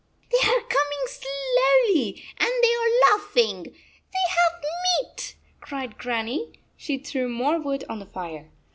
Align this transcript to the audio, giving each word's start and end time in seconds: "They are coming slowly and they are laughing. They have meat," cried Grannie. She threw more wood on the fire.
"They 0.31 0.39
are 0.39 0.61
coming 0.61 1.05
slowly 1.05 2.23
and 2.39 2.49
they 2.63 2.73
are 2.73 2.99
laughing. 3.11 3.61
They 3.65 4.29
have 4.31 4.63
meat," 5.03 5.35
cried 5.59 5.99
Grannie. 5.99 6.53
She 6.75 6.97
threw 6.97 7.29
more 7.29 7.59
wood 7.61 7.83
on 7.87 7.99
the 7.99 8.07
fire. 8.07 8.49